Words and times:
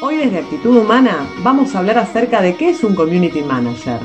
Hoy 0.00 0.16
desde 0.16 0.38
Actitud 0.38 0.76
Humana 0.76 1.28
vamos 1.42 1.74
a 1.74 1.80
hablar 1.80 1.98
acerca 1.98 2.40
de 2.40 2.54
qué 2.54 2.70
es 2.70 2.84
un 2.84 2.94
Community 2.94 3.42
Manager. 3.42 3.98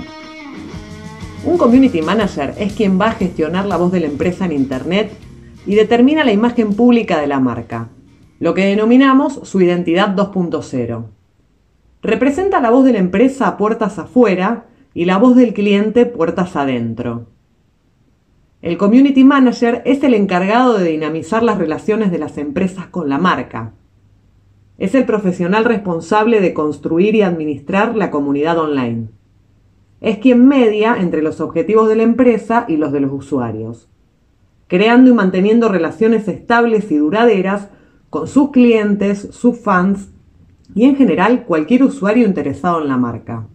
Un 1.46 1.56
Community 1.60 2.02
Manager 2.02 2.56
es 2.58 2.74
quien 2.74 3.00
va 3.00 3.10
a 3.10 3.12
gestionar 3.12 3.68
la 3.68 3.78
voz 3.78 3.92
de 3.92 4.00
la 4.00 4.08
empresa 4.08 4.46
en 4.46 4.54
Internet 4.54 5.12
y 5.68 5.76
determina 5.76 6.24
la 6.24 6.32
imagen 6.32 6.74
pública 6.74 7.22
de 7.22 7.28
la 7.28 7.40
marca, 7.40 7.90
lo 8.40 8.56
que 8.56 8.66
denominamos 8.66 9.42
su 9.44 9.62
identidad 9.62 10.16
2.0. 10.16 11.06
Representa 12.02 12.60
la 12.60 12.72
voz 12.72 12.86
de 12.86 12.94
la 12.94 13.00
empresa 13.00 13.56
puertas 13.56 14.00
afuera 14.00 14.66
y 14.96 15.06
la 15.06 15.18
voz 15.18 15.36
del 15.36 15.54
cliente 15.54 16.08
puertas 16.08 16.56
adentro. 16.56 17.28
El 18.64 18.80
Community 18.80 19.24
Manager 19.24 19.84
es 19.86 20.04
el 20.04 20.16
encargado 20.16 20.76
de 20.76 20.90
dinamizar 20.90 21.44
las 21.44 21.60
relaciones 21.60 22.10
de 22.10 22.18
las 22.18 22.40
empresas 22.40 22.88
con 22.88 23.10
la 23.10 23.20
marca. 23.20 23.74
Es 24.78 24.96
el 24.96 25.06
profesional 25.06 25.66
responsable 25.66 26.42
de 26.42 26.54
construir 26.54 27.16
y 27.16 27.22
administrar 27.22 27.96
la 27.96 28.10
comunidad 28.10 28.58
online. 28.58 29.10
Es 30.02 30.18
quien 30.18 30.48
media 30.48 30.96
entre 31.00 31.22
los 31.22 31.40
objetivos 31.40 31.88
de 31.88 31.96
la 31.96 32.04
empresa 32.04 32.66
y 32.68 32.78
los 32.78 32.92
de 32.92 33.00
los 33.00 33.14
usuarios, 33.14 33.88
creando 34.68 35.12
y 35.12 35.14
manteniendo 35.14 35.70
relaciones 35.70 36.28
estables 36.28 36.92
y 36.92 36.98
duraderas 36.98 37.70
con 38.10 38.28
sus 38.28 38.52
clientes, 38.52 39.30
sus 39.32 39.60
fans 39.60 40.10
y 40.76 40.86
en 40.86 40.96
general 40.96 41.46
cualquier 41.46 41.84
usuario 41.84 42.26
interesado 42.26 42.82
en 42.82 42.88
la 42.88 42.98
marca. 42.98 43.48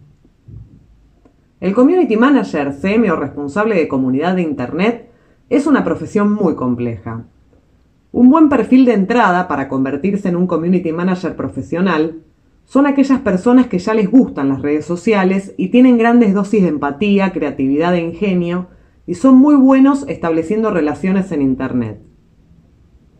El 1.59 1.73
Community 1.73 2.15
Manager, 2.15 2.73
CM 2.73 3.11
o 3.11 3.17
responsable 3.17 3.75
de 3.75 3.89
comunidad 3.89 4.35
de 4.35 4.43
Internet 4.43 5.09
es 5.49 5.67
una 5.67 5.83
profesión 5.83 6.31
muy 6.31 6.55
compleja. 6.55 7.25
Un 8.11 8.29
buen 8.29 8.49
perfil 8.49 8.85
de 8.85 8.93
entrada 8.93 9.47
para 9.47 9.67
convertirse 9.67 10.29
en 10.29 10.35
un 10.35 10.47
Community 10.47 10.91
Manager 10.91 11.35
profesional 11.35 12.23
son 12.65 12.87
aquellas 12.87 13.19
personas 13.19 13.67
que 13.67 13.79
ya 13.79 13.93
les 13.93 14.09
gustan 14.09 14.49
las 14.49 14.61
redes 14.61 14.85
sociales 14.85 15.53
y 15.57 15.69
tienen 15.69 15.97
grandes 15.97 16.33
dosis 16.33 16.63
de 16.63 16.69
empatía, 16.69 17.31
creatividad 17.31 17.95
e 17.95 18.01
ingenio 18.01 18.67
y 19.05 19.15
son 19.15 19.35
muy 19.35 19.55
buenos 19.55 20.05
estableciendo 20.07 20.71
relaciones 20.71 21.31
en 21.31 21.41
Internet. 21.41 21.99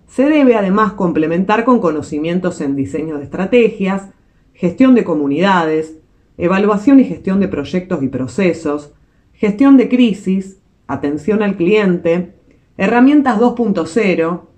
Se 0.07 0.27
debe 0.27 0.55
además 0.55 0.93
complementar 0.93 1.65
con 1.65 1.79
conocimientos 1.79 2.61
en 2.61 2.75
diseño 2.75 3.17
de 3.17 3.23
estrategias, 3.23 4.09
gestión 4.53 4.95
de 4.95 5.03
comunidades, 5.03 5.97
evaluación 6.37 6.99
y 6.99 7.03
gestión 7.03 7.39
de 7.39 7.47
proyectos 7.47 8.01
y 8.01 8.07
procesos, 8.07 8.93
gestión 9.33 9.77
de 9.77 9.87
crisis, 9.87 10.59
atención 10.87 11.43
al 11.43 11.57
cliente, 11.57 12.33
herramientas 12.77 13.39
2.0, 13.39 14.48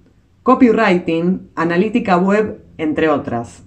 copywriting, 0.43 1.51
analítica 1.55 2.17
web, 2.17 2.63
entre 2.77 3.09
otras. 3.09 3.63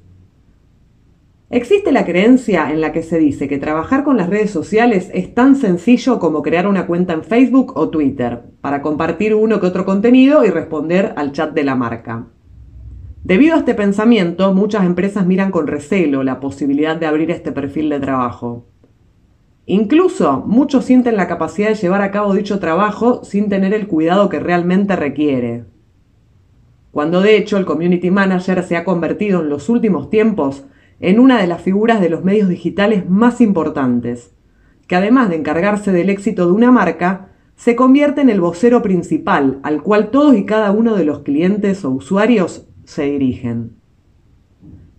Existe 1.49 1.93
la 1.93 2.05
creencia 2.05 2.73
en 2.73 2.81
la 2.81 2.91
que 2.91 3.05
se 3.05 3.17
dice 3.19 3.47
que 3.47 3.59
trabajar 3.59 4.03
con 4.03 4.17
las 4.17 4.29
redes 4.29 4.51
sociales 4.51 5.09
es 5.15 5.33
tan 5.35 5.55
sencillo 5.55 6.19
como 6.19 6.43
crear 6.43 6.67
una 6.67 6.89
cuenta 6.89 7.13
en 7.13 7.23
Facebook 7.23 7.75
o 7.77 7.91
Twitter, 7.91 8.43
para 8.61 8.83
compartir 8.83 9.37
uno 9.37 9.61
que 9.61 9.67
otro 9.67 9.85
contenido 9.85 10.45
y 10.45 10.51
responder 10.51 11.13
al 11.17 11.31
chat 11.31 11.55
de 11.55 11.63
la 11.63 11.77
marca. 11.77 12.27
Debido 13.23 13.55
a 13.55 13.59
este 13.59 13.75
pensamiento, 13.75 14.53
muchas 14.53 14.85
empresas 14.85 15.27
miran 15.27 15.53
con 15.53 15.69
recelo 15.69 16.25
la 16.25 16.41
posibilidad 16.41 16.97
de 16.97 17.07
abrir 17.07 17.31
este 17.31 17.53
perfil 17.53 17.89
de 17.89 18.01
trabajo. 18.01 18.67
Incluso 19.67 20.43
muchos 20.45 20.85
sienten 20.85 21.17
la 21.17 21.29
capacidad 21.29 21.69
de 21.69 21.77
llevar 21.77 22.03
a 22.03 22.11
cabo 22.11 22.35
dicho 22.35 22.59
trabajo 22.59 23.23
sin 23.23 23.49
tener 23.49 23.73
el 23.73 23.87
cuidado 23.87 24.29
que 24.29 24.41
realmente 24.41 24.97
requiere. 24.97 25.74
Cuando 26.95 27.23
de 27.23 27.37
hecho 27.37 27.57
el 27.57 27.65
Community 27.65 28.13
Manager 28.13 28.63
se 28.63 28.77
ha 28.77 28.85
convertido 28.85 29.41
en 29.41 29.49
los 29.49 29.69
últimos 29.69 30.11
tiempos 30.11 30.65
en 31.01 31.19
una 31.19 31.41
de 31.41 31.49
las 31.49 31.61
figuras 31.61 32.01
de 32.01 32.09
los 32.09 32.23
medios 32.23 32.49
digitales 32.49 33.11
más 33.11 33.41
importantes, 33.41 34.33
que 34.87 34.95
además 34.95 35.29
de 35.29 35.35
encargarse 35.35 35.91
del 35.91 36.09
éxito 36.09 36.47
de 36.47 36.53
una 36.53 36.71
marca, 36.71 37.33
se 37.57 37.75
convierte 37.75 38.21
en 38.21 38.31
el 38.31 38.41
vocero 38.41 38.81
principal 38.81 39.59
al 39.65 39.83
cual 39.83 40.13
todos 40.13 40.37
y 40.37 40.47
cada 40.47 40.71
uno 40.71 40.95
de 40.95 41.05
los 41.05 41.23
clientes 41.23 41.85
o 41.85 41.91
usuarios 41.91 42.69
se 42.85 43.11
dirigen. 43.11 43.73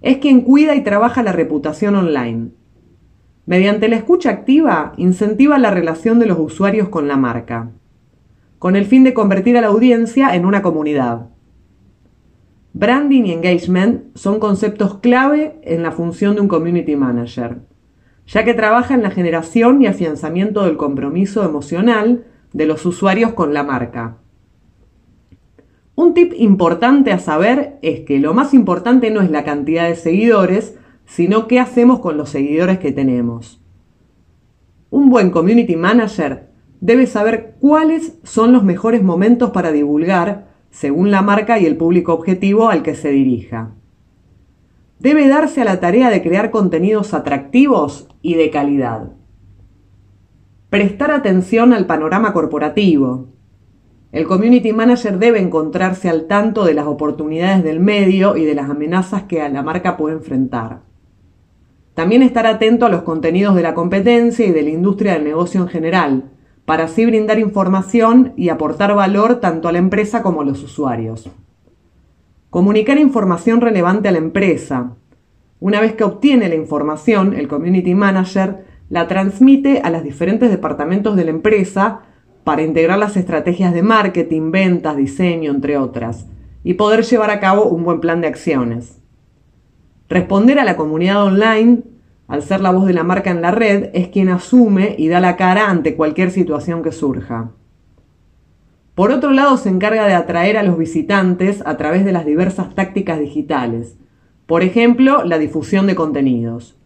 Es 0.02 0.18
quien 0.18 0.42
cuida 0.42 0.76
y 0.76 0.84
trabaja 0.84 1.24
la 1.24 1.32
reputación 1.32 1.96
online. 1.96 2.50
Mediante 3.46 3.88
la 3.88 3.96
escucha 3.96 4.32
activa, 4.32 4.92
incentiva 4.98 5.58
la 5.60 5.72
relación 5.72 6.20
de 6.20 6.26
los 6.26 6.40
usuarios 6.40 6.90
con 6.90 7.08
la 7.08 7.16
marca, 7.16 7.72
con 8.60 8.76
el 8.76 8.84
fin 8.84 9.06
de 9.06 9.14
convertir 9.14 9.58
a 9.58 9.62
la 9.62 9.68
audiencia 9.68 10.36
en 10.36 10.46
una 10.46 10.62
comunidad. 10.62 11.30
Branding 12.78 13.24
y 13.24 13.32
engagement 13.32 14.14
son 14.18 14.38
conceptos 14.38 14.98
clave 14.98 15.62
en 15.64 15.82
la 15.82 15.94
función 15.94 16.36
de 16.36 16.42
un 16.42 16.50
community 16.50 16.98
manager, 16.98 17.60
ya 18.28 18.44
que 18.44 18.54
trabaja 18.54 18.94
en 18.94 19.02
la 19.02 19.12
generación 19.12 19.82
y 19.82 19.88
afianzamiento 19.88 20.66
del 20.66 20.76
compromiso 20.76 21.46
emocional 21.46 22.26
de 22.52 22.66
los 22.66 22.86
usuarios 22.86 23.32
con 23.32 23.54
la 23.54 23.64
marca. 23.64 24.18
Un 25.96 26.14
tip 26.14 26.34
importante 26.36 27.14
a 27.14 27.20
saber 27.20 27.80
es 27.82 28.02
que 28.02 28.20
lo 28.20 28.34
más 28.34 28.54
importante 28.54 29.10
no 29.10 29.22
es 29.22 29.32
la 29.32 29.46
cantidad 29.46 29.88
de 29.88 29.96
seguidores, 29.96 30.78
sino 31.06 31.48
qué 31.48 31.62
hacemos 31.62 32.02
con 32.02 32.18
los 32.18 32.30
seguidores 32.30 32.80
que 32.80 32.92
tenemos. 32.92 33.64
Un 34.90 35.10
buen 35.10 35.32
community 35.32 35.78
manager 35.78 36.50
debe 36.82 37.08
saber 37.08 37.56
cuáles 37.62 38.20
son 38.24 38.52
los 38.52 38.66
mejores 38.66 39.02
momentos 39.02 39.52
para 39.52 39.72
divulgar 39.72 40.55
según 40.76 41.10
la 41.10 41.22
marca 41.22 41.58
y 41.58 41.66
el 41.66 41.78
público 41.78 42.14
objetivo 42.14 42.68
al 42.70 42.84
que 42.84 42.96
se 42.96 43.10
dirija. 43.10 43.72
Debe 45.00 45.30
darse 45.30 45.62
a 45.62 45.66
la 45.66 45.80
tarea 45.80 46.10
de 46.10 46.22
crear 46.22 46.52
contenidos 46.52 47.14
atractivos 47.14 48.10
y 48.22 48.34
de 48.34 48.50
calidad. 48.50 49.14
Prestar 50.70 51.12
atención 51.12 51.72
al 51.72 51.86
panorama 51.86 52.34
corporativo, 52.34 53.30
el 54.12 54.26
community 54.28 54.74
manager 54.74 55.18
debe 55.18 55.40
encontrarse 55.40 56.10
al 56.10 56.28
tanto 56.28 56.66
de 56.66 56.74
las 56.74 56.88
oportunidades 56.88 57.64
del 57.64 57.80
medio 57.80 58.36
y 58.36 58.44
de 58.44 58.56
las 58.56 58.70
amenazas 58.70 59.24
que 59.24 59.42
a 59.42 59.48
la 59.48 59.64
marca 59.64 59.96
puede 59.96 60.16
enfrentar. 60.16 60.82
También 61.94 62.22
estar 62.22 62.46
atento 62.48 62.86
a 62.86 62.90
los 62.90 63.04
contenidos 63.04 63.56
de 63.56 63.62
la 63.62 63.74
competencia 63.74 64.46
y 64.46 64.52
de 64.52 64.64
la 64.64 64.72
industria 64.72 65.14
del 65.14 65.24
negocio 65.24 65.62
en 65.62 65.70
general, 65.70 66.35
para 66.66 66.86
así 66.86 67.06
brindar 67.06 67.40
información 67.40 68.34
y 68.36 68.50
aportar 68.50 68.96
valor 68.96 69.40
tanto 69.40 69.68
a 69.68 69.72
la 69.72 69.78
empresa 69.78 70.24
como 70.24 70.42
a 70.42 70.46
los 70.46 70.64
usuarios. 70.64 71.30
Comunicar 72.50 72.98
información 72.98 73.62
relevante 73.62 74.08
a 74.08 74.12
la 74.12 74.18
empresa. 74.18 74.96
Una 75.60 75.80
vez 75.80 75.94
que 75.94 76.04
obtiene 76.04 76.50
la 76.50 76.56
información, 76.56 77.34
el 77.34 77.48
community 77.48 77.94
manager 77.94 78.66
la 78.90 79.08
transmite 79.08 79.82
a 79.82 79.90
los 79.90 80.04
diferentes 80.04 80.50
departamentos 80.50 81.16
de 81.16 81.26
la 81.26 81.32
empresa 81.32 82.02
para 82.44 82.62
integrar 82.62 83.00
las 83.00 83.18
estrategias 83.18 83.74
de 83.74 83.82
marketing, 83.82 84.52
ventas, 84.52 84.96
diseño, 84.96 85.52
entre 85.52 85.78
otras, 85.78 86.28
y 86.64 86.76
poder 86.76 87.04
llevar 87.04 87.32
a 87.32 87.40
cabo 87.40 87.66
un 87.66 87.84
buen 87.84 88.00
plan 88.00 88.22
de 88.22 88.28
acciones. 88.28 89.02
Responder 90.08 90.60
a 90.60 90.64
la 90.64 90.78
comunidad 90.78 91.24
online, 91.24 91.82
al 92.28 92.42
ser 92.42 92.62
la 92.62 92.72
voz 92.72 92.86
de 92.86 92.94
la 92.94 93.04
marca 93.04 93.32
en 93.32 93.42
la 93.42 93.52
red, 93.52 93.90
es 93.94 94.08
quien 94.08 94.30
asume 94.30 94.96
y 94.98 95.08
da 95.08 95.20
la 95.20 95.36
cara 95.36 95.70
ante 95.70 95.96
cualquier 95.96 96.32
situación 96.32 96.84
que 96.84 96.92
surja. 96.92 97.52
Por 98.96 99.12
otro 99.12 99.32
lado, 99.32 99.58
se 99.58 99.70
encarga 99.70 100.08
de 100.08 100.14
atraer 100.14 100.58
a 100.58 100.64
los 100.64 100.78
visitantes 100.78 101.62
a 101.66 101.78
través 101.78 102.06
de 102.06 102.12
las 102.12 102.26
diversas 102.26 102.74
tácticas 102.76 103.20
digitales, 103.20 103.98
por 104.46 104.64
ejemplo, 104.64 105.24
la 105.24 105.40
difusión 105.40 105.88
de 105.88 105.96
contenidos 105.96 106.78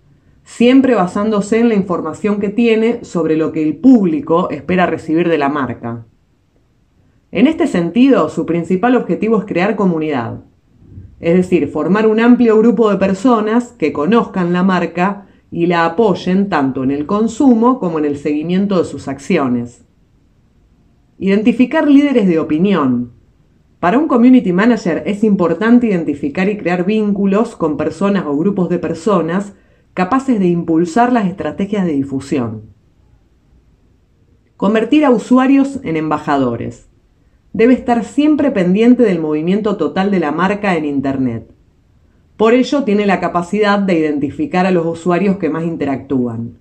siempre 0.49 0.95
basándose 0.95 1.59
en 1.59 1.69
la 1.69 1.75
información 1.75 2.39
que 2.39 2.49
tiene 2.49 3.05
sobre 3.05 3.37
lo 3.37 3.51
que 3.51 3.61
el 3.61 3.77
público 3.77 4.49
espera 4.49 4.87
recibir 4.87 5.29
de 5.29 5.37
la 5.37 5.47
marca. 5.47 6.05
En 7.31 7.45
este 7.45 7.67
sentido, 7.67 8.29
su 8.29 8.47
principal 8.47 8.95
objetivo 8.95 9.37
es 9.37 9.45
crear 9.45 9.75
comunidad, 9.75 10.39
es 11.19 11.35
decir, 11.35 11.69
formar 11.69 12.07
un 12.07 12.19
amplio 12.19 12.57
grupo 12.57 12.89
de 12.89 12.97
personas 12.97 13.73
que 13.73 13.93
conozcan 13.93 14.51
la 14.51 14.63
marca 14.63 15.27
y 15.51 15.65
la 15.65 15.85
apoyen 15.85 16.49
tanto 16.49 16.83
en 16.83 16.91
el 16.91 17.05
consumo 17.05 17.79
como 17.79 17.99
en 17.99 18.05
el 18.05 18.17
seguimiento 18.17 18.77
de 18.77 18.85
sus 18.85 19.07
acciones. 19.07 19.83
Identificar 21.17 21.89
líderes 21.89 22.27
de 22.27 22.39
opinión. 22.39 23.11
Para 23.79 23.97
un 23.97 24.07
community 24.07 24.53
manager 24.53 25.03
es 25.05 25.23
importante 25.23 25.87
identificar 25.87 26.49
y 26.49 26.57
crear 26.57 26.85
vínculos 26.85 27.55
con 27.55 27.77
personas 27.77 28.25
o 28.25 28.37
grupos 28.37 28.69
de 28.69 28.79
personas 28.79 29.53
capaces 29.93 30.39
de 30.39 30.47
impulsar 30.47 31.11
las 31.11 31.27
estrategias 31.27 31.85
de 31.85 31.93
difusión. 31.93 32.61
Convertir 34.55 35.05
a 35.05 35.09
usuarios 35.09 35.79
en 35.83 35.97
embajadores. 35.97 36.89
Debe 37.53 37.73
estar 37.73 38.03
siempre 38.03 38.51
pendiente 38.51 39.03
del 39.03 39.19
movimiento 39.19 39.77
total 39.77 40.11
de 40.11 40.19
la 40.19 40.31
marca 40.31 40.75
en 40.75 40.85
Internet. 40.85 41.51
Por 42.39 42.53
ello 42.53 42.85
tiene 42.85 43.05
la 43.05 43.19
capacidad 43.19 43.79
de 43.79 43.99
identificar 43.99 44.65
a 44.65 44.71
los 44.71 44.85
usuarios 44.85 45.35
que 45.35 45.49
más 45.49 45.65
interactúan. 45.65 46.57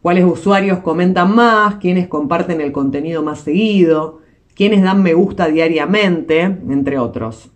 Cuáles 0.00 0.24
usuarios 0.24 0.78
comentan 0.78 1.34
más, 1.34 1.74
quiénes 1.80 2.06
comparten 2.06 2.60
el 2.60 2.70
contenido 2.70 3.20
más 3.20 3.40
seguido, 3.40 4.20
quiénes 4.54 4.80
dan 4.80 5.02
me 5.02 5.14
gusta 5.14 5.48
diariamente, 5.48 6.42
entre 6.42 7.00
otros. 7.00 7.50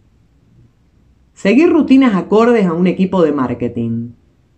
Seguir 1.34 1.70
rutinas 1.70 2.16
acordes 2.16 2.66
a 2.66 2.72
un 2.72 2.88
equipo 2.88 3.22
de 3.22 3.30
marketing. 3.30 4.08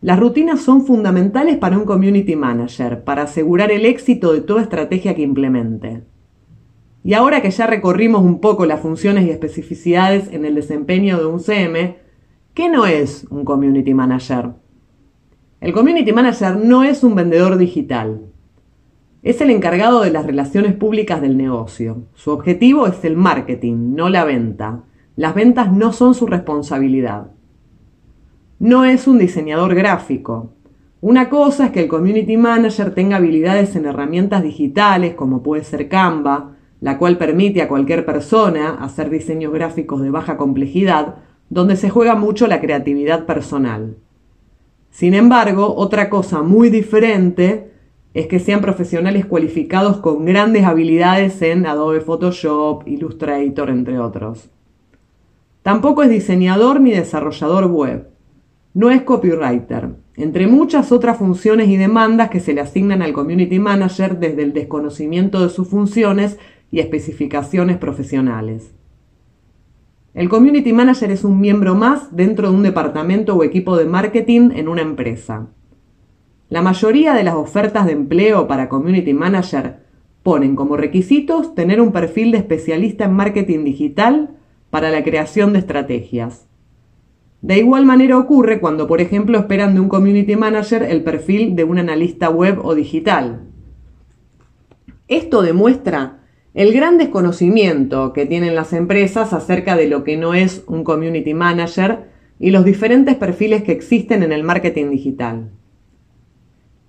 Las 0.01 0.19
rutinas 0.19 0.63
son 0.63 0.87
fundamentales 0.87 1.59
para 1.59 1.77
un 1.77 1.85
community 1.85 2.37
manager, 2.37 3.05
para 3.05 3.25
asegurar 3.25 3.71
el 3.71 3.85
éxito 3.85 4.33
de 4.33 4.41
toda 4.41 4.63
estrategia 4.63 5.15
que 5.15 5.21
implemente. 5.21 6.05
Y 7.05 7.13
ahora 7.13 7.43
que 7.43 7.51
ya 7.51 7.67
recorrimos 7.67 8.23
un 8.23 8.41
poco 8.41 8.65
las 8.65 8.81
funciones 8.81 9.27
y 9.27 9.31
especificidades 9.31 10.33
en 10.33 10.47
el 10.47 10.55
desempeño 10.55 11.19
de 11.19 11.27
un 11.27 11.41
CM, 11.41 12.08
¿qué 12.59 12.69
no 12.69 12.87
es 12.87 13.25
un 13.31 13.45
community 13.45 13.95
manager? 13.95 14.51
El 15.61 15.73
community 15.73 16.11
manager 16.11 16.57
no 16.57 16.83
es 16.83 17.05
un 17.05 17.15
vendedor 17.15 17.57
digital. 17.57 18.23
Es 19.23 19.41
el 19.41 19.51
encargado 19.51 20.01
de 20.01 20.11
las 20.11 20.27
relaciones 20.27 20.75
públicas 20.75 21.21
del 21.21 21.37
negocio. 21.37 22.09
Su 22.15 22.33
objetivo 22.33 22.89
es 22.89 23.05
el 23.05 23.17
marketing, 23.17 23.95
no 23.95 24.09
la 24.09 24.25
venta. 24.25 24.81
Las 25.15 25.37
ventas 25.37 25.73
no 25.73 25.93
son 25.93 26.15
su 26.15 26.27
responsabilidad. 26.27 27.31
No 28.59 28.85
es 28.85 29.07
un 29.07 29.19
diseñador 29.19 29.77
gráfico. 29.77 30.51
Una 31.01 31.31
cosa 31.31 31.67
es 31.67 31.71
que 31.71 31.83
el 31.83 31.89
community 31.89 32.37
manager 32.37 32.93
tenga 32.93 33.19
habilidades 33.19 33.77
en 33.77 33.87
herramientas 33.87 34.43
digitales 34.43 35.15
como 35.15 35.45
puede 35.45 35.63
ser 35.63 35.89
Canva, 35.89 36.57
la 36.81 36.99
cual 36.99 37.19
permite 37.19 37.63
a 37.63 37.69
cualquier 37.69 38.05
persona 38.05 38.79
hacer 38.81 39.11
diseños 39.11 39.53
gráficos 39.53 40.03
de 40.03 40.11
baja 40.11 40.37
complejidad, 40.37 41.28
donde 41.51 41.77
se 41.77 41.91
juega 41.91 42.15
mucho 42.15 42.47
la 42.47 42.61
creatividad 42.61 43.27
personal. 43.27 43.97
Sin 44.91 45.15
embargo, 45.15 45.75
otra 45.77 46.11
cosa 46.11 46.43
muy 46.43 46.71
diferente 46.71 47.71
es 48.15 48.27
que 48.27 48.41
sean 48.41 48.61
profesionales 48.61 49.27
cualificados 49.27 49.99
con 49.99 50.25
grandes 50.25 50.65
habilidades 50.65 51.41
en 51.43 51.67
Adobe 51.67 52.01
Photoshop, 52.01 52.87
Illustrator, 52.87 53.71
entre 53.71 53.99
otros. 53.99 54.51
Tampoco 55.63 56.03
es 56.03 56.11
diseñador 56.11 56.81
ni 56.81 56.93
desarrollador 56.93 57.67
web. 57.67 58.09
No 58.75 58.91
es 58.91 59.03
copywriter, 59.03 59.91
entre 60.17 60.47
muchas 60.47 60.93
otras 60.93 61.19
funciones 61.19 61.69
y 61.69 61.77
demandas 61.77 62.31
que 62.31 62.41
se 62.41 62.55
le 62.55 62.61
asignan 62.61 63.03
al 63.03 63.13
Community 63.13 63.59
Manager 63.59 64.19
desde 64.19 64.43
el 64.43 64.53
desconocimiento 64.53 65.43
de 65.43 65.51
sus 65.51 65.69
funciones 65.69 66.39
y 66.71 66.81
especificaciones 66.81 67.77
profesionales. 67.77 68.75
El 70.19 70.29
Community 70.29 70.73
Manager 70.73 71.13
es 71.13 71.23
un 71.23 71.39
miembro 71.39 71.77
más 71.77 72.17
dentro 72.17 72.51
de 72.51 72.57
un 72.57 72.65
departamento 72.65 73.37
o 73.37 73.45
equipo 73.45 73.77
de 73.77 73.85
marketing 73.85 74.51
en 74.53 74.67
una 74.67 74.83
empresa. 74.83 75.47
La 76.49 76.61
mayoría 76.61 77.15
de 77.15 77.23
las 77.23 77.37
ofertas 77.37 77.87
de 77.87 77.93
empleo 77.93 78.49
para 78.49 78.69
Community 78.69 79.15
Manager 79.15 79.77
ponen 80.25 80.57
como 80.57 80.77
requisitos 80.77 81.55
tener 81.55 81.81
un 81.81 81.93
perfil 81.93 82.33
de 82.33 82.39
especialista 82.39 83.05
en 83.05 83.13
marketing 83.13 83.63
digital 83.63 84.31
para 84.71 84.91
la 84.91 85.05
creación 85.05 85.53
de 85.53 85.61
estrategias. 85.61 86.49
De 87.41 87.59
igual 87.59 87.85
manera 87.85 88.19
ocurre 88.19 88.59
cuando, 88.59 88.89
por 88.89 89.01
ejemplo, 89.01 89.39
esperan 89.39 89.75
de 89.75 89.81
un 89.83 89.89
Community 89.89 90.35
Manager 90.35 90.83
el 90.83 91.05
perfil 91.05 91.55
de 91.55 91.63
un 91.63 91.79
analista 91.79 92.29
web 92.29 92.59
o 92.65 92.75
digital. 92.75 93.43
Esto 95.07 95.43
demuestra 95.43 96.18
el 96.59 96.73
gran 96.73 96.99
desconocimiento 96.99 98.13
que 98.13 98.27
tienen 98.27 98.57
las 98.57 98.73
empresas 98.73 99.33
acerca 99.33 99.77
de 99.77 99.87
lo 99.87 100.03
que 100.03 100.17
no 100.17 100.35
es 100.35 100.65
un 100.67 100.83
community 100.83 101.33
manager 101.33 102.09
y 102.41 102.51
los 102.51 102.65
diferentes 102.65 103.15
perfiles 103.15 103.63
que 103.63 103.71
existen 103.71 104.25
en 104.25 104.33
el 104.33 104.43
marketing 104.43 104.91
digital. 104.91 105.51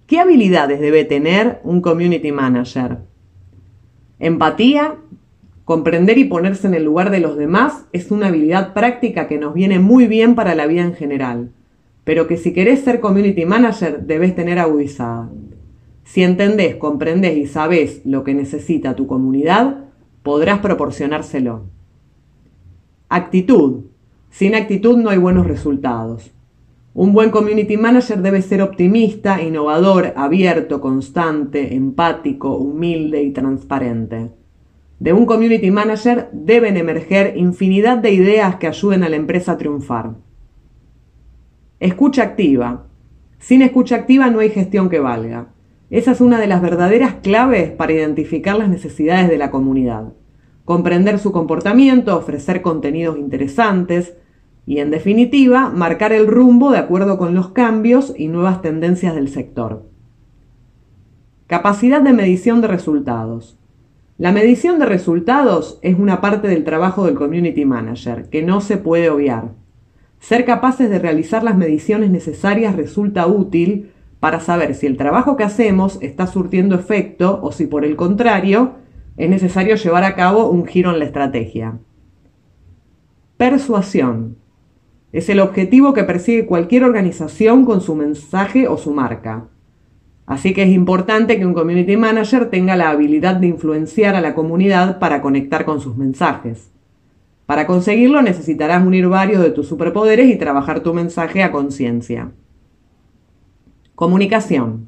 ¿Qué 0.08 0.18
habilidades 0.18 0.80
debe 0.80 1.06
tener 1.06 1.60
un 1.64 1.82
community 1.82 2.32
manager? 2.32 2.98
Empatía, 4.18 4.96
comprender 5.66 6.18
y 6.18 6.24
ponerse 6.24 6.66
en 6.66 6.74
el 6.74 6.84
lugar 6.84 7.12
de 7.12 7.20
los 7.20 7.38
demás 7.38 7.86
es 7.92 8.10
una 8.10 8.30
habilidad 8.30 8.74
práctica 8.74 9.28
que 9.28 9.38
nos 9.38 9.54
viene 9.54 9.78
muy 9.78 10.08
bien 10.08 10.34
para 10.34 10.56
la 10.56 10.66
vida 10.66 10.82
en 10.82 10.96
general, 10.96 11.52
pero 12.06 12.26
que 12.26 12.38
si 12.38 12.54
querés 12.54 12.80
ser 12.80 13.00
community 13.00 13.46
manager 13.46 14.02
debes 14.02 14.34
tener 14.34 14.58
agudizada. 14.58 15.30
Si 16.10 16.24
entendés, 16.24 16.76
comprendés 16.78 17.38
y 17.38 17.46
sabés 17.46 18.02
lo 18.04 18.24
que 18.24 18.34
necesita 18.34 18.96
tu 18.96 19.06
comunidad, 19.06 19.86
podrás 20.24 20.58
proporcionárselo. 20.58 21.66
Actitud. 23.10 23.82
Sin 24.32 24.56
actitud 24.56 24.98
no 24.98 25.12
hay 25.12 25.20
buenos 25.20 25.46
resultados. 25.46 26.32
Un 26.96 27.14
buen 27.14 27.30
community 27.30 27.78
manager 27.78 28.24
debe 28.24 28.42
ser 28.42 28.64
optimista, 28.64 29.40
innovador, 29.40 30.14
abierto, 30.16 30.82
constante, 30.82 31.76
empático, 31.76 32.58
humilde 32.58 33.22
y 33.22 33.30
transparente. 33.30 34.32
De 34.98 35.14
un 35.14 35.28
community 35.28 35.70
manager 35.70 36.32
deben 36.34 36.76
emerger 36.76 37.38
infinidad 37.38 38.00
de 38.00 38.14
ideas 38.14 38.56
que 38.56 38.66
ayuden 38.66 39.04
a 39.04 39.10
la 39.10 39.16
empresa 39.16 39.52
a 39.52 39.58
triunfar. 39.60 40.16
Escucha 41.80 42.24
activa. 42.24 42.88
Sin 43.38 43.62
escucha 43.62 43.96
activa 43.96 44.32
no 44.32 44.40
hay 44.40 44.50
gestión 44.50 44.90
que 44.90 45.00
valga. 45.00 45.50
Esa 45.90 46.12
es 46.12 46.22
una 46.22 46.40
de 46.40 46.48
las 46.48 46.62
verdaderas 46.62 47.16
claves 47.24 47.72
para 47.72 47.94
identificar 47.94 48.58
las 48.58 48.70
necesidades 48.70 49.28
de 49.28 49.40
la 49.40 49.50
comunidad, 49.50 50.14
comprender 50.64 51.18
su 51.18 51.32
comportamiento, 51.32 52.16
ofrecer 52.16 52.62
contenidos 52.62 53.18
interesantes 53.18 54.16
y, 54.68 54.80
en 54.80 54.92
definitiva, 54.92 55.70
marcar 55.70 56.14
el 56.14 56.28
rumbo 56.28 56.72
de 56.72 56.78
acuerdo 56.78 57.18
con 57.18 57.34
los 57.34 57.50
cambios 57.50 58.14
y 58.16 58.28
nuevas 58.28 58.62
tendencias 58.62 59.16
del 59.16 59.30
sector. 59.30 59.90
Capacidad 61.48 62.02
de 62.04 62.14
medición 62.14 62.62
de 62.62 62.68
resultados. 62.68 63.58
La 64.20 64.32
medición 64.32 64.78
de 64.78 64.86
resultados 64.86 65.80
es 65.82 65.98
una 65.98 66.22
parte 66.22 66.48
del 66.48 66.64
trabajo 66.64 67.08
del 67.08 67.16
Community 67.16 67.66
Manager 67.66 68.30
que 68.30 68.44
no 68.44 68.62
se 68.62 68.78
puede 68.78 69.10
obviar. 69.10 69.54
Ser 70.20 70.46
capaces 70.46 70.92
de 70.92 71.00
realizar 71.00 71.44
las 71.44 71.58
mediciones 71.58 72.12
necesarias 72.12 72.76
resulta 72.76 73.26
útil 73.26 73.92
para 74.20 74.40
saber 74.40 74.76
si 74.76 74.86
el 74.86 74.98
trabajo 74.98 75.38
que 75.38 75.44
hacemos 75.44 75.98
está 76.02 76.28
surtiendo 76.28 76.76
efecto 76.76 77.40
o 77.42 77.52
si 77.52 77.68
por 77.68 77.86
el 77.86 77.96
contrario 77.96 78.74
es 79.18 79.30
necesario 79.30 79.76
llevar 79.76 80.04
a 80.04 80.16
cabo 80.16 80.50
un 80.50 80.66
giro 80.66 80.92
en 80.92 81.00
la 81.00 81.06
estrategia. 81.06 81.78
Persuasión. 83.38 84.38
Es 85.12 85.30
el 85.30 85.40
objetivo 85.40 85.94
que 85.94 86.04
persigue 86.04 86.46
cualquier 86.46 86.84
organización 86.84 87.66
con 87.66 87.82
su 87.82 87.96
mensaje 87.96 88.68
o 88.68 88.78
su 88.78 88.92
marca. 88.92 89.48
Así 90.26 90.54
que 90.54 90.64
es 90.64 90.70
importante 90.70 91.40
que 91.40 91.46
un 91.46 91.56
community 91.56 91.98
manager 91.98 92.50
tenga 92.52 92.76
la 92.76 92.90
habilidad 92.90 93.38
de 93.38 93.48
influenciar 93.48 94.16
a 94.16 94.22
la 94.22 94.36
comunidad 94.36 95.00
para 95.00 95.22
conectar 95.22 95.66
con 95.66 95.82
sus 95.82 95.98
mensajes. 95.98 96.70
Para 97.48 97.66
conseguirlo 97.66 98.22
necesitarás 98.22 98.86
unir 98.86 99.08
varios 99.08 99.42
de 99.42 99.50
tus 99.50 99.68
superpoderes 99.68 100.30
y 100.30 100.36
trabajar 100.36 100.82
tu 100.82 100.94
mensaje 100.94 101.42
a 101.42 101.52
conciencia. 101.52 102.32
Comunicación. 104.00 104.88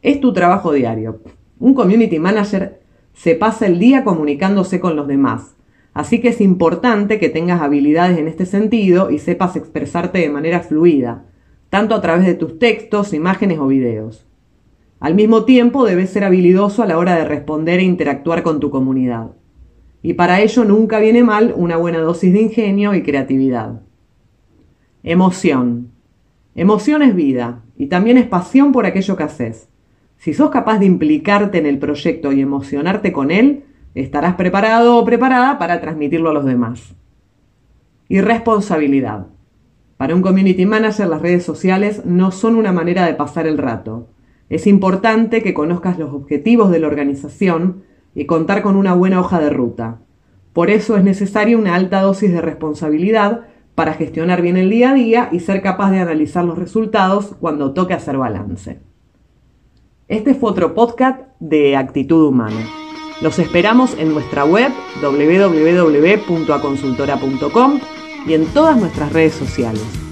Es 0.00 0.18
tu 0.18 0.32
trabajo 0.32 0.72
diario. 0.72 1.20
Un 1.58 1.74
community 1.74 2.18
manager 2.18 2.80
se 3.12 3.34
pasa 3.34 3.66
el 3.66 3.78
día 3.78 4.04
comunicándose 4.04 4.80
con 4.80 4.96
los 4.96 5.06
demás, 5.06 5.54
así 5.92 6.18
que 6.22 6.28
es 6.28 6.40
importante 6.40 7.18
que 7.18 7.28
tengas 7.28 7.60
habilidades 7.60 8.16
en 8.16 8.28
este 8.28 8.46
sentido 8.46 9.10
y 9.10 9.18
sepas 9.18 9.54
expresarte 9.56 10.20
de 10.20 10.30
manera 10.30 10.60
fluida, 10.60 11.26
tanto 11.68 11.94
a 11.94 12.00
través 12.00 12.24
de 12.24 12.32
tus 12.32 12.58
textos, 12.58 13.12
imágenes 13.12 13.58
o 13.58 13.66
videos. 13.66 14.26
Al 14.98 15.14
mismo 15.14 15.44
tiempo 15.44 15.84
debes 15.84 16.08
ser 16.08 16.24
habilidoso 16.24 16.82
a 16.82 16.86
la 16.86 16.96
hora 16.96 17.16
de 17.16 17.26
responder 17.26 17.80
e 17.80 17.84
interactuar 17.84 18.42
con 18.42 18.60
tu 18.60 18.70
comunidad. 18.70 19.32
Y 20.02 20.14
para 20.14 20.40
ello 20.40 20.64
nunca 20.64 21.00
viene 21.00 21.22
mal 21.22 21.52
una 21.54 21.76
buena 21.76 21.98
dosis 21.98 22.32
de 22.32 22.40
ingenio 22.40 22.94
y 22.94 23.02
creatividad. 23.02 23.82
Emoción. 25.02 25.91
Emoción 26.54 27.02
es 27.02 27.14
vida, 27.14 27.62
y 27.76 27.86
también 27.86 28.18
es 28.18 28.26
pasión 28.26 28.72
por 28.72 28.84
aquello 28.84 29.16
que 29.16 29.22
haces. 29.22 29.68
Si 30.18 30.34
sos 30.34 30.50
capaz 30.50 30.78
de 30.78 30.86
implicarte 30.86 31.58
en 31.58 31.66
el 31.66 31.78
proyecto 31.78 32.30
y 32.32 32.40
emocionarte 32.40 33.12
con 33.12 33.30
él, 33.30 33.64
estarás 33.94 34.34
preparado 34.34 34.96
o 34.96 35.04
preparada 35.04 35.58
para 35.58 35.80
transmitirlo 35.80 36.30
a 36.30 36.34
los 36.34 36.44
demás. 36.44 36.94
Y 38.08 38.20
responsabilidad. 38.20 39.26
Para 39.96 40.14
un 40.14 40.22
community 40.22 40.66
manager 40.66 41.08
las 41.08 41.22
redes 41.22 41.44
sociales 41.44 42.04
no 42.04 42.30
son 42.30 42.56
una 42.56 42.72
manera 42.72 43.06
de 43.06 43.14
pasar 43.14 43.46
el 43.46 43.56
rato. 43.56 44.08
Es 44.50 44.66
importante 44.66 45.42
que 45.42 45.54
conozcas 45.54 45.98
los 45.98 46.12
objetivos 46.12 46.70
de 46.70 46.80
la 46.80 46.88
organización 46.88 47.84
y 48.14 48.26
contar 48.26 48.62
con 48.62 48.76
una 48.76 48.94
buena 48.94 49.20
hoja 49.20 49.40
de 49.40 49.48
ruta. 49.48 50.00
Por 50.52 50.68
eso 50.68 50.98
es 50.98 51.04
necesaria 51.04 51.56
una 51.56 51.74
alta 51.74 52.02
dosis 52.02 52.30
de 52.30 52.42
responsabilidad 52.42 53.46
para 53.82 53.94
gestionar 53.94 54.42
bien 54.42 54.56
el 54.56 54.70
día 54.70 54.92
a 54.92 54.94
día 54.94 55.28
y 55.32 55.40
ser 55.40 55.60
capaz 55.60 55.90
de 55.90 55.98
analizar 55.98 56.44
los 56.44 56.56
resultados 56.56 57.34
cuando 57.40 57.72
toque 57.72 57.94
hacer 57.94 58.16
balance. 58.16 58.78
Este 60.06 60.36
fue 60.36 60.52
otro 60.52 60.72
podcast 60.72 61.22
de 61.40 61.76
Actitud 61.76 62.28
Humana. 62.28 62.64
Los 63.22 63.40
esperamos 63.40 63.98
en 63.98 64.14
nuestra 64.14 64.44
web 64.44 64.70
www.aconsultora.com 65.02 67.80
y 68.24 68.34
en 68.34 68.46
todas 68.54 68.76
nuestras 68.76 69.12
redes 69.12 69.34
sociales. 69.34 70.11